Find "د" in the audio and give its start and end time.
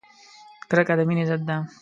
0.97-1.01